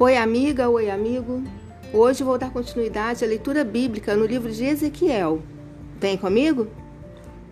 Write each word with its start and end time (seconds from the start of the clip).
Oi, 0.00 0.16
amiga, 0.16 0.68
oi, 0.68 0.88
amigo. 0.88 1.42
Hoje 1.92 2.22
vou 2.22 2.38
dar 2.38 2.52
continuidade 2.52 3.24
à 3.24 3.26
leitura 3.26 3.64
bíblica 3.64 4.14
no 4.14 4.26
livro 4.26 4.48
de 4.48 4.64
Ezequiel. 4.64 5.42
Vem 5.98 6.16
comigo? 6.16 6.68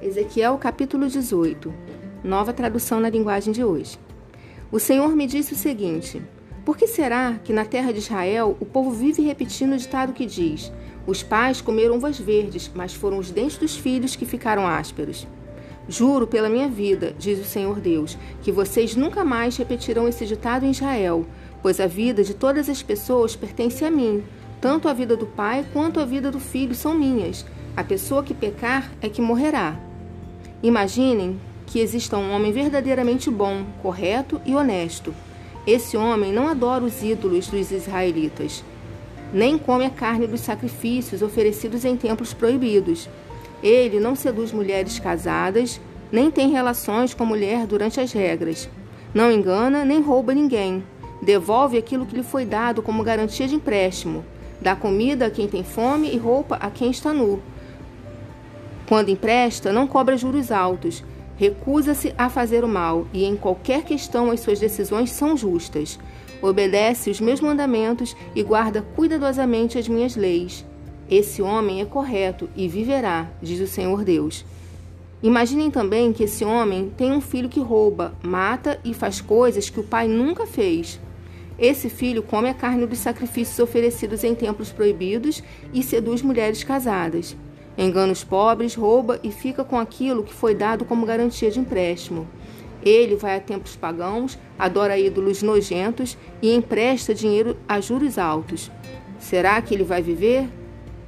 Ezequiel, 0.00 0.56
capítulo 0.56 1.08
18. 1.08 1.74
Nova 2.22 2.52
tradução 2.52 3.00
na 3.00 3.10
linguagem 3.10 3.52
de 3.52 3.64
hoje. 3.64 3.98
O 4.70 4.78
Senhor 4.78 5.08
me 5.16 5.26
disse 5.26 5.54
o 5.54 5.56
seguinte: 5.56 6.22
Por 6.64 6.76
que 6.76 6.86
será 6.86 7.34
que 7.42 7.52
na 7.52 7.64
terra 7.64 7.92
de 7.92 7.98
Israel 7.98 8.56
o 8.60 8.64
povo 8.64 8.92
vive 8.92 9.22
repetindo 9.22 9.72
o 9.72 9.78
ditado 9.78 10.12
que 10.12 10.24
diz: 10.24 10.72
Os 11.04 11.24
pais 11.24 11.60
comeram 11.60 11.96
uvas 11.96 12.16
verdes, 12.16 12.70
mas 12.72 12.94
foram 12.94 13.18
os 13.18 13.32
dentes 13.32 13.58
dos 13.58 13.76
filhos 13.76 14.14
que 14.14 14.24
ficaram 14.24 14.68
ásperos? 14.68 15.26
Juro 15.88 16.26
pela 16.26 16.48
minha 16.48 16.68
vida, 16.68 17.12
diz 17.18 17.40
o 17.40 17.44
Senhor 17.44 17.80
Deus, 17.80 18.16
que 18.42 18.52
vocês 18.52 18.94
nunca 18.94 19.24
mais 19.24 19.56
repetirão 19.56 20.06
esse 20.06 20.26
ditado 20.26 20.64
em 20.64 20.70
Israel 20.70 21.24
pois 21.66 21.80
a 21.80 21.88
vida 21.88 22.22
de 22.22 22.32
todas 22.32 22.68
as 22.68 22.80
pessoas 22.80 23.34
pertence 23.34 23.84
a 23.84 23.90
mim. 23.90 24.22
Tanto 24.60 24.88
a 24.88 24.92
vida 24.92 25.16
do 25.16 25.26
pai 25.26 25.66
quanto 25.72 25.98
a 25.98 26.04
vida 26.04 26.30
do 26.30 26.38
filho 26.38 26.76
são 26.76 26.94
minhas. 26.94 27.44
A 27.76 27.82
pessoa 27.82 28.22
que 28.22 28.32
pecar 28.32 28.92
é 29.02 29.08
que 29.08 29.20
morrerá. 29.20 29.74
Imaginem 30.62 31.40
que 31.66 31.80
exista 31.80 32.16
um 32.16 32.30
homem 32.30 32.52
verdadeiramente 32.52 33.28
bom, 33.32 33.64
correto 33.82 34.40
e 34.46 34.54
honesto. 34.54 35.12
Esse 35.66 35.96
homem 35.96 36.32
não 36.32 36.46
adora 36.46 36.84
os 36.84 37.02
ídolos 37.02 37.48
dos 37.48 37.72
israelitas, 37.72 38.62
nem 39.32 39.58
come 39.58 39.86
a 39.86 39.90
carne 39.90 40.28
dos 40.28 40.42
sacrifícios 40.42 41.20
oferecidos 41.20 41.84
em 41.84 41.96
templos 41.96 42.32
proibidos. 42.32 43.08
Ele 43.60 43.98
não 43.98 44.14
seduz 44.14 44.52
mulheres 44.52 45.00
casadas, 45.00 45.80
nem 46.12 46.30
tem 46.30 46.48
relações 46.48 47.12
com 47.12 47.26
mulher 47.26 47.66
durante 47.66 48.00
as 48.00 48.12
regras. 48.12 48.68
Não 49.12 49.32
engana 49.32 49.84
nem 49.84 50.00
rouba 50.00 50.32
ninguém 50.32 50.84
Devolve 51.22 51.78
aquilo 51.78 52.06
que 52.06 52.16
lhe 52.16 52.22
foi 52.22 52.44
dado 52.44 52.82
como 52.82 53.02
garantia 53.02 53.48
de 53.48 53.54
empréstimo. 53.54 54.24
Dá 54.60 54.76
comida 54.76 55.26
a 55.26 55.30
quem 55.30 55.48
tem 55.48 55.64
fome 55.64 56.12
e 56.12 56.16
roupa 56.16 56.56
a 56.56 56.70
quem 56.70 56.90
está 56.90 57.12
nu. 57.12 57.40
Quando 58.88 59.08
empresta, 59.08 59.72
não 59.72 59.86
cobra 59.86 60.16
juros 60.16 60.52
altos. 60.52 61.02
Recusa-se 61.36 62.14
a 62.16 62.30
fazer 62.30 62.64
o 62.64 62.68
mal 62.68 63.06
e 63.12 63.24
em 63.24 63.36
qualquer 63.36 63.82
questão 63.82 64.30
as 64.30 64.40
suas 64.40 64.58
decisões 64.58 65.10
são 65.10 65.36
justas. 65.36 65.98
Obedece 66.40 67.10
os 67.10 67.20
meus 67.20 67.40
mandamentos 67.40 68.16
e 68.34 68.42
guarda 68.42 68.82
cuidadosamente 68.94 69.78
as 69.78 69.88
minhas 69.88 70.16
leis. 70.16 70.64
Esse 71.10 71.42
homem 71.42 71.80
é 71.80 71.84
correto 71.84 72.48
e 72.56 72.68
viverá, 72.68 73.28
diz 73.42 73.60
o 73.60 73.66
Senhor 73.66 74.04
Deus. 74.04 74.44
Imaginem 75.22 75.70
também 75.70 76.12
que 76.12 76.24
esse 76.24 76.44
homem 76.44 76.92
tem 76.96 77.12
um 77.12 77.20
filho 77.20 77.48
que 77.48 77.60
rouba, 77.60 78.14
mata 78.22 78.78
e 78.84 78.92
faz 78.92 79.20
coisas 79.20 79.70
que 79.70 79.80
o 79.80 79.84
pai 79.84 80.06
nunca 80.06 80.46
fez. 80.46 81.00
Esse 81.58 81.88
filho 81.88 82.22
come 82.22 82.50
a 82.50 82.54
carne 82.54 82.84
dos 82.84 82.98
sacrifícios 82.98 83.58
oferecidos 83.58 84.22
em 84.24 84.34
templos 84.34 84.70
proibidos 84.70 85.42
e 85.72 85.82
seduz 85.82 86.20
mulheres 86.20 86.62
casadas. 86.62 87.34
Engana 87.78 88.12
os 88.12 88.22
pobres, 88.22 88.74
rouba 88.74 89.18
e 89.22 89.30
fica 89.30 89.64
com 89.64 89.78
aquilo 89.78 90.22
que 90.22 90.34
foi 90.34 90.54
dado 90.54 90.84
como 90.84 91.06
garantia 91.06 91.50
de 91.50 91.58
empréstimo. 91.58 92.26
Ele 92.82 93.16
vai 93.16 93.36
a 93.36 93.40
templos 93.40 93.74
pagãos, 93.74 94.38
adora 94.58 94.98
ídolos 94.98 95.42
nojentos 95.42 96.16
e 96.42 96.54
empresta 96.54 97.14
dinheiro 97.14 97.56
a 97.66 97.80
juros 97.80 98.18
altos. 98.18 98.70
Será 99.18 99.60
que 99.62 99.74
ele 99.74 99.82
vai 99.82 100.02
viver? 100.02 100.48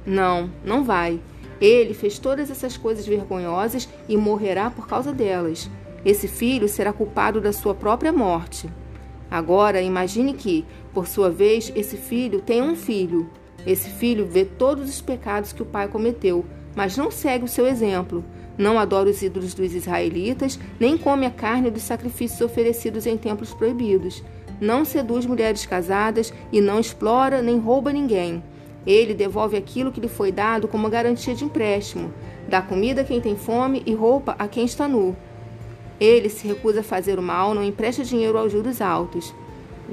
Não, 0.05 0.49
não 0.65 0.83
vai. 0.83 1.19
Ele 1.59 1.93
fez 1.93 2.17
todas 2.17 2.49
essas 2.49 2.77
coisas 2.77 3.05
vergonhosas 3.05 3.87
e 4.07 4.15
morrerá 4.15 4.69
por 4.69 4.87
causa 4.87 5.11
delas. 5.11 5.69
Esse 6.05 6.27
filho 6.27 6.69
será 6.69 6.93
culpado 6.93 7.41
da 7.41 7.51
sua 7.51 7.75
própria 7.75 8.11
morte. 8.11 8.69
Agora, 9.29 9.81
imagine 9.81 10.33
que, 10.33 10.65
por 10.93 11.07
sua 11.07 11.29
vez, 11.29 11.71
esse 11.75 11.97
filho 11.97 12.41
tem 12.41 12.61
um 12.61 12.75
filho. 12.75 13.29
Esse 13.65 13.89
filho 13.89 14.25
vê 14.25 14.45
todos 14.45 14.89
os 14.89 15.01
pecados 15.01 15.51
que 15.51 15.61
o 15.61 15.65
pai 15.65 15.87
cometeu, 15.87 16.45
mas 16.75 16.95
não 16.95 17.11
segue 17.11 17.45
o 17.45 17.47
seu 17.47 17.67
exemplo. 17.67 18.23
Não 18.57 18.79
adora 18.79 19.09
os 19.09 19.21
ídolos 19.21 19.53
dos 19.53 19.73
israelitas, 19.73 20.59
nem 20.79 20.97
come 20.97 21.25
a 21.25 21.31
carne 21.31 21.69
dos 21.69 21.83
sacrifícios 21.83 22.41
oferecidos 22.41 23.05
em 23.05 23.17
templos 23.17 23.53
proibidos. 23.53 24.23
Não 24.59 24.83
seduz 24.83 25.25
mulheres 25.25 25.65
casadas 25.65 26.33
e 26.51 26.59
não 26.59 26.79
explora 26.79 27.41
nem 27.41 27.57
rouba 27.57 27.93
ninguém. 27.93 28.43
Ele 28.89 29.13
devolve 29.13 29.55
aquilo 29.55 29.91
que 29.91 30.01
lhe 30.01 30.07
foi 30.07 30.31
dado 30.31 30.67
como 30.67 30.89
garantia 30.89 31.35
de 31.35 31.45
empréstimo. 31.45 32.11
Dá 32.47 32.59
comida 32.59 33.01
a 33.01 33.03
quem 33.03 33.21
tem 33.21 33.35
fome 33.35 33.83
e 33.85 33.93
roupa 33.93 34.35
a 34.39 34.47
quem 34.47 34.65
está 34.65 34.87
nu. 34.87 35.15
Ele 35.99 36.27
se 36.27 36.47
recusa 36.47 36.79
a 36.79 36.83
fazer 36.83 37.19
o 37.19 37.21
mal, 37.21 37.53
não 37.53 37.63
empresta 37.63 38.03
dinheiro 38.03 38.35
aos 38.35 38.51
juros 38.51 38.81
altos. 38.81 39.31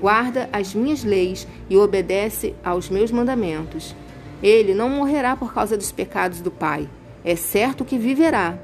Guarda 0.01 0.49
as 0.51 0.75
minhas 0.75 1.05
leis 1.05 1.47
e 1.69 1.77
obedece 1.77 2.55
aos 2.65 2.89
meus 2.89 3.11
mandamentos. 3.11 3.95
Ele 4.43 4.73
não 4.73 4.89
morrerá 4.89 5.37
por 5.37 5.53
causa 5.53 5.77
dos 5.77 5.93
pecados 5.93 6.41
do 6.41 6.51
pai. 6.51 6.89
É 7.23 7.37
certo 7.37 7.85
que 7.85 7.99
viverá. 7.99 8.59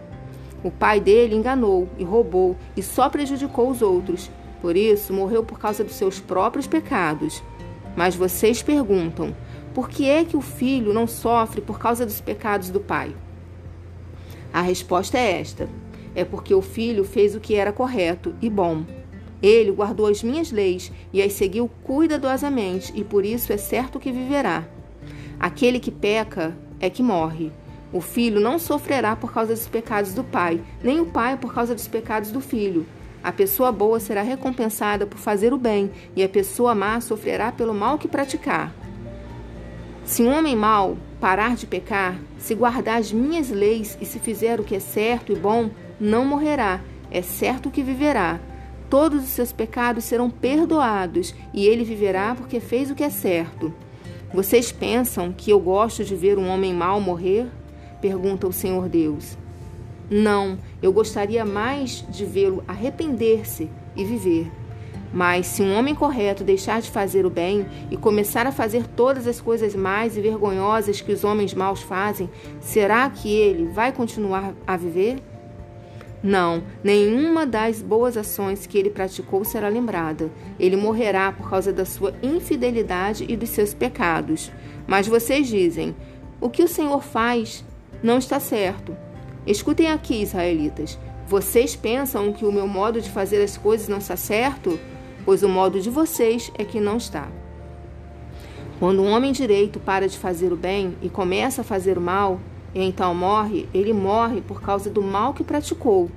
O 0.64 0.70
pai 0.70 0.98
dele 0.98 1.34
enganou 1.34 1.90
e 1.98 2.04
roubou 2.04 2.56
e 2.74 2.82
só 2.82 3.10
prejudicou 3.10 3.68
os 3.68 3.82
outros. 3.82 4.30
Por 4.62 4.78
isso, 4.78 5.12
morreu 5.12 5.44
por 5.44 5.58
causa 5.58 5.84
dos 5.84 5.96
seus 5.96 6.18
próprios 6.20 6.66
pecados. 6.66 7.42
Mas 7.94 8.14
vocês 8.14 8.62
perguntam: 8.62 9.34
por 9.74 9.88
que 9.88 10.08
é 10.08 10.24
que 10.24 10.36
o 10.36 10.42
filho 10.42 10.92
não 10.92 11.06
sofre 11.06 11.60
por 11.60 11.78
causa 11.78 12.04
dos 12.04 12.20
pecados 12.20 12.68
do 12.68 12.80
pai? 12.80 13.14
A 14.52 14.60
resposta 14.60 15.16
é 15.16 15.40
esta: 15.40 15.68
é 16.14 16.24
porque 16.24 16.54
o 16.54 16.60
filho 16.60 17.04
fez 17.04 17.34
o 17.34 17.40
que 17.40 17.54
era 17.54 17.72
correto 17.72 18.34
e 18.42 18.50
bom. 18.50 18.84
Ele 19.42 19.72
guardou 19.72 20.06
as 20.06 20.22
minhas 20.22 20.52
leis 20.52 20.92
e 21.12 21.22
as 21.22 21.32
seguiu 21.32 21.68
cuidadosamente, 21.82 22.92
e 22.94 23.02
por 23.02 23.24
isso 23.24 23.52
é 23.52 23.56
certo 23.56 23.98
que 23.98 24.12
viverá. 24.12 24.64
Aquele 25.40 25.80
que 25.80 25.90
peca 25.90 26.56
é 26.78 26.88
que 26.90 27.02
morre. 27.02 27.50
O 27.92 28.00
filho 28.00 28.40
não 28.40 28.58
sofrerá 28.58 29.16
por 29.16 29.32
causa 29.32 29.54
dos 29.54 29.66
pecados 29.66 30.14
do 30.14 30.22
pai, 30.22 30.62
nem 30.82 31.00
o 31.00 31.06
pai 31.06 31.36
por 31.36 31.52
causa 31.52 31.74
dos 31.74 31.88
pecados 31.88 32.30
do 32.30 32.40
filho. 32.40 32.86
A 33.22 33.32
pessoa 33.32 33.72
boa 33.72 33.98
será 33.98 34.22
recompensada 34.22 35.06
por 35.06 35.18
fazer 35.18 35.52
o 35.52 35.58
bem, 35.58 35.90
e 36.14 36.22
a 36.22 36.28
pessoa 36.28 36.74
má 36.74 37.00
sofrerá 37.00 37.50
pelo 37.50 37.74
mal 37.74 37.98
que 37.98 38.08
praticar. 38.08 38.81
Se 40.04 40.22
um 40.22 40.36
homem 40.36 40.56
mau 40.56 40.96
parar 41.20 41.54
de 41.54 41.66
pecar, 41.66 42.18
se 42.36 42.54
guardar 42.54 42.98
as 42.98 43.12
minhas 43.12 43.50
leis 43.50 43.96
e 44.00 44.04
se 44.04 44.18
fizer 44.18 44.58
o 44.58 44.64
que 44.64 44.74
é 44.74 44.80
certo 44.80 45.32
e 45.32 45.36
bom, 45.36 45.70
não 46.00 46.24
morrerá, 46.24 46.80
é 47.10 47.22
certo 47.22 47.70
que 47.70 47.82
viverá. 47.82 48.40
Todos 48.90 49.22
os 49.22 49.30
seus 49.30 49.52
pecados 49.52 50.04
serão 50.04 50.28
perdoados 50.28 51.34
e 51.54 51.66
ele 51.66 51.84
viverá 51.84 52.34
porque 52.34 52.58
fez 52.58 52.90
o 52.90 52.94
que 52.94 53.04
é 53.04 53.10
certo. 53.10 53.72
Vocês 54.34 54.72
pensam 54.72 55.32
que 55.32 55.50
eu 55.50 55.60
gosto 55.60 56.04
de 56.04 56.16
ver 56.16 56.36
um 56.36 56.48
homem 56.48 56.74
mau 56.74 57.00
morrer? 57.00 57.46
Pergunta 58.00 58.48
o 58.48 58.52
Senhor 58.52 58.88
Deus. 58.88 59.38
Não, 60.10 60.58
eu 60.82 60.92
gostaria 60.92 61.44
mais 61.44 62.04
de 62.08 62.26
vê-lo 62.26 62.64
arrepender-se 62.66 63.70
e 63.94 64.04
viver. 64.04 64.50
Mas 65.12 65.46
se 65.46 65.62
um 65.62 65.76
homem 65.76 65.94
correto 65.94 66.42
deixar 66.42 66.80
de 66.80 66.90
fazer 66.90 67.26
o 67.26 67.30
bem 67.30 67.66
e 67.90 67.96
começar 67.96 68.46
a 68.46 68.52
fazer 68.52 68.86
todas 68.86 69.26
as 69.26 69.40
coisas 69.40 69.74
mais 69.74 70.16
e 70.16 70.20
vergonhosas 70.20 71.00
que 71.00 71.12
os 71.12 71.22
homens 71.22 71.52
maus 71.52 71.82
fazem, 71.82 72.30
será 72.60 73.08
que 73.10 73.30
ele 73.30 73.66
vai 73.66 73.92
continuar 73.92 74.54
a 74.66 74.76
viver? 74.76 75.18
Não, 76.22 76.62
nenhuma 76.84 77.44
das 77.44 77.82
boas 77.82 78.16
ações 78.16 78.64
que 78.64 78.78
ele 78.78 78.90
praticou 78.90 79.44
será 79.44 79.68
lembrada. 79.68 80.30
Ele 80.58 80.76
morrerá 80.76 81.32
por 81.32 81.50
causa 81.50 81.72
da 81.72 81.84
sua 81.84 82.14
infidelidade 82.22 83.26
e 83.28 83.36
dos 83.36 83.50
seus 83.50 83.74
pecados. 83.74 84.50
Mas 84.86 85.08
vocês 85.08 85.48
dizem: 85.48 85.96
o 86.40 86.48
que 86.48 86.62
o 86.62 86.68
Senhor 86.68 87.02
faz 87.02 87.64
não 88.02 88.18
está 88.18 88.38
certo. 88.38 88.96
Escutem 89.44 89.90
aqui, 89.90 90.22
israelitas. 90.22 90.96
Vocês 91.26 91.74
pensam 91.74 92.32
que 92.32 92.44
o 92.44 92.52
meu 92.52 92.68
modo 92.68 93.00
de 93.00 93.10
fazer 93.10 93.42
as 93.42 93.56
coisas 93.56 93.88
não 93.88 93.98
está 93.98 94.16
certo? 94.16 94.78
Pois 95.24 95.42
o 95.42 95.48
modo 95.48 95.80
de 95.80 95.90
vocês 95.90 96.50
é 96.58 96.64
que 96.64 96.80
não 96.80 96.96
está. 96.96 97.28
Quando 98.78 99.02
um 99.02 99.12
homem 99.12 99.30
direito 99.30 99.78
para 99.78 100.08
de 100.08 100.18
fazer 100.18 100.52
o 100.52 100.56
bem 100.56 100.96
e 101.00 101.08
começa 101.08 101.60
a 101.60 101.64
fazer 101.64 101.96
o 101.96 102.00
mal, 102.00 102.40
e 102.74 102.82
então 102.82 103.14
morre, 103.14 103.68
ele 103.72 103.92
morre 103.92 104.40
por 104.40 104.60
causa 104.60 104.90
do 104.90 105.02
mal 105.02 105.32
que 105.32 105.44
praticou. 105.44 106.10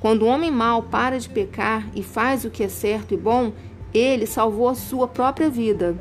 Quando 0.00 0.22
o 0.22 0.26
homem 0.26 0.50
mau 0.50 0.82
para 0.82 1.18
de 1.18 1.28
pecar 1.28 1.88
e 1.94 2.02
faz 2.02 2.44
o 2.44 2.50
que 2.50 2.62
é 2.62 2.68
certo 2.68 3.14
e 3.14 3.16
bom, 3.16 3.52
ele 3.92 4.26
salvou 4.26 4.68
a 4.68 4.74
sua 4.74 5.08
própria 5.08 5.48
vida. 5.48 5.96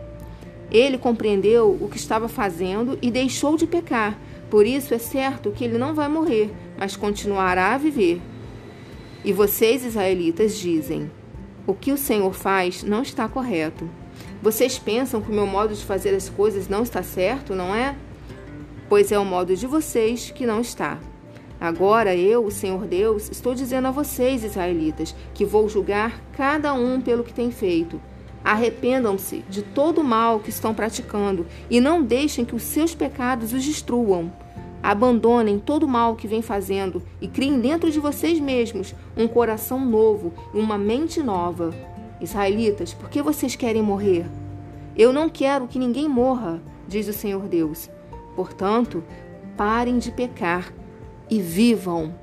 Ele 0.72 0.98
compreendeu 0.98 1.78
o 1.80 1.88
que 1.88 1.98
estava 1.98 2.28
fazendo 2.28 2.98
e 3.02 3.10
deixou 3.10 3.58
de 3.58 3.66
pecar. 3.66 4.18
Por 4.50 4.66
isso 4.66 4.94
é 4.94 4.98
certo 4.98 5.52
que 5.52 5.64
ele 5.64 5.78
não 5.78 5.94
vai 5.94 6.08
morrer, 6.08 6.52
mas 6.78 6.96
continuará 6.96 7.74
a 7.74 7.78
viver. 7.78 8.22
E 9.24 9.34
vocês, 9.34 9.86
israelitas, 9.86 10.58
dizem: 10.58 11.10
O 11.70 11.76
que 11.76 11.92
o 11.92 11.98
Senhor 11.98 12.34
faz 12.34 12.82
não 12.82 13.04
está 13.04 13.28
correto. 13.28 13.88
Vocês 14.42 14.80
pensam 14.80 15.22
que 15.22 15.30
o 15.30 15.36
meu 15.36 15.46
modo 15.46 15.76
de 15.76 15.86
fazer 15.86 16.16
as 16.16 16.28
coisas 16.28 16.68
não 16.68 16.82
está 16.82 17.04
certo, 17.04 17.54
não 17.54 17.76
é? 17.76 17.96
pois 18.90 19.12
é 19.12 19.20
o 19.20 19.24
modo 19.24 19.56
de 19.56 19.68
vocês 19.68 20.32
que 20.32 20.48
não 20.48 20.62
está. 20.62 20.98
Agora 21.62 22.16
eu, 22.16 22.44
o 22.44 22.50
Senhor 22.50 22.88
Deus, 22.88 23.30
estou 23.30 23.54
dizendo 23.54 23.88
a 23.88 23.92
vocês, 23.92 24.44
israelitas, 24.44 25.16
que 25.32 25.46
vou 25.46 25.70
julgar 25.70 26.20
cada 26.36 26.74
um 26.74 27.00
pelo 27.00 27.24
que 27.24 27.32
tem 27.32 27.52
feito. 27.52 28.02
Arrependam-se 28.44 29.46
de 29.48 29.62
todo 29.62 30.02
o 30.02 30.04
mal 30.04 30.40
que 30.40 30.50
estão 30.50 30.74
praticando 30.74 31.46
e 31.70 31.80
não 31.80 32.02
deixem 32.02 32.46
que 32.46 32.56
os 32.56 32.64
seus 32.64 32.96
pecados 32.96 33.54
os 33.54 33.64
destruam. 33.64 34.34
Abandonem 34.82 35.60
todo 35.60 35.84
o 35.84 35.90
mal 35.90 36.16
que 36.16 36.28
vem 36.28 36.42
fazendo 36.42 37.02
e 37.20 37.28
criem 37.28 37.60
dentro 37.60 37.92
de 37.92 38.00
vocês 38.00 38.40
mesmos 38.40 38.96
um 39.16 39.28
coração 39.28 39.86
novo 39.86 40.34
e 40.54 40.60
uma 40.60 40.78
mente 40.78 41.22
nova. 41.22 41.74
Israelitas, 42.22 42.94
por 42.94 43.10
que 43.10 43.22
vocês 43.22 43.56
querem 43.56 43.82
morrer? 43.82 44.26
Eu 44.96 45.14
não 45.14 45.30
quero 45.30 45.68
que 45.68 45.80
ninguém 45.80 46.08
morra, 46.08 46.62
diz 46.88 47.08
o 47.08 47.14
Senhor 47.14 47.48
Deus. 47.48 47.90
Portanto, 48.36 49.04
parem 49.56 49.98
de 49.98 50.12
pecar 50.12 50.74
e 51.30 51.42
vivam. 51.42 52.14